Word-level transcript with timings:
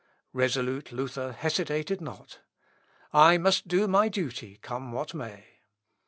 Resolute 0.33 0.91
Luther 0.91 1.31
hesitated 1.31 2.01
not. 2.01 2.39
"I 3.13 3.37
must 3.37 3.67
do 3.67 3.87
my 3.87 4.09
duty 4.09 4.57
come 4.63 4.91
what 4.91 5.13
may." 5.13 5.59